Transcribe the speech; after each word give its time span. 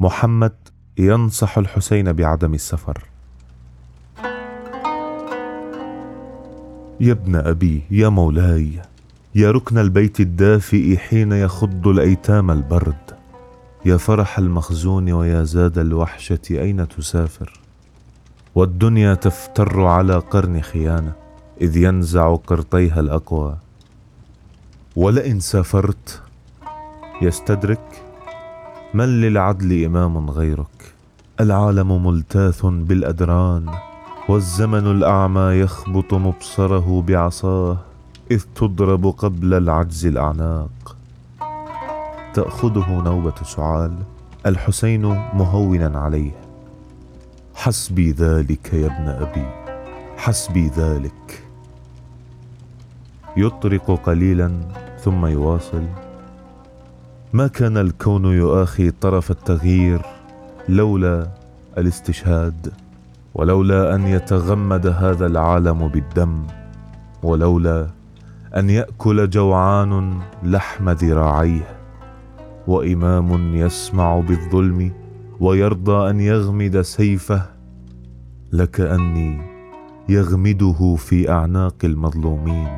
محمد 0.00 0.54
ينصح 0.98 1.58
الحسين 1.58 2.12
بعدم 2.12 2.54
السفر. 2.54 3.04
يا 7.00 7.12
ابن 7.12 7.36
أبي 7.36 7.82
يا 7.90 8.08
مولاي 8.08 8.82
يا 9.34 9.50
ركن 9.50 9.78
البيت 9.78 10.20
الدافئ 10.20 10.96
حين 10.96 11.32
يخض 11.32 11.88
الأيتام 11.88 12.50
البرد. 12.50 13.16
يا 13.84 13.96
فرح 13.96 14.38
المخزون 14.38 15.12
ويا 15.12 15.44
زاد 15.44 15.78
الوحشة 15.78 16.40
أين 16.50 16.88
تسافر؟ 16.88 17.60
والدنيا 18.54 19.14
تفتر 19.14 19.86
على 19.86 20.18
قرن 20.18 20.60
خيانة 20.60 21.12
إذ 21.60 21.76
ينزع 21.76 22.34
قرطيها 22.34 23.00
الأقوى. 23.00 23.56
ولئن 24.96 25.40
سافرت 25.40 26.22
يستدرك 27.22 28.02
من 28.94 29.20
للعدل 29.20 29.84
إمام 29.84 30.30
غيرك؟ 30.30 30.94
العالم 31.40 32.06
ملتاث 32.06 32.66
بالأدران 32.66 33.66
والزمن 34.28 34.86
الأعمى 34.86 35.40
يخبط 35.40 36.14
مبصره 36.14 37.04
بعصاه 37.08 37.76
إذ 38.30 38.44
تضرب 38.54 39.06
قبل 39.06 39.54
العجز 39.54 40.06
الأعناق. 40.06 40.96
تأخذه 42.34 43.02
نوبة 43.02 43.34
سعال 43.44 43.92
الحسين 44.46 45.06
مهونا 45.34 46.00
عليه. 46.00 46.32
حسبي 47.54 48.12
ذلك 48.12 48.74
يا 48.74 48.86
ابن 48.86 49.08
أبي 49.08 49.46
حسبي 50.16 50.68
ذلك. 50.68 51.44
يطرق 53.36 54.00
قليلا 54.06 54.52
ثم 55.00 55.26
يواصل 55.26 56.07
ما 57.32 57.46
كان 57.46 57.76
الكون 57.76 58.24
يؤاخي 58.24 58.90
طرف 58.90 59.30
التغيير 59.30 60.00
لولا 60.68 61.28
الاستشهاد 61.78 62.72
ولولا 63.34 63.94
أن 63.94 64.06
يتغمد 64.06 64.86
هذا 64.86 65.26
العالم 65.26 65.88
بالدم 65.88 66.42
ولولا 67.22 67.86
أن 68.56 68.70
يأكل 68.70 69.30
جوعان 69.30 70.20
لحم 70.42 70.90
ذراعيه 70.90 71.76
وإمام 72.66 73.54
يسمع 73.54 74.20
بالظلم 74.20 74.92
ويرضى 75.40 76.10
أن 76.10 76.20
يغمد 76.20 76.80
سيفه 76.80 77.42
لكاني 78.52 79.40
يغمده 80.08 80.96
في 80.98 81.30
أعناق 81.30 81.76
المظلومين. 81.84 82.68